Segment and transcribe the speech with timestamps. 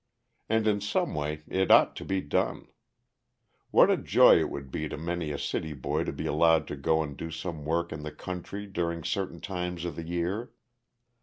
[0.49, 2.69] And in some way it ought to be done.
[3.69, 6.75] What a joy it would be to many a city boy to be allowed to
[6.75, 10.53] go and do some work in the country during certain times in the year!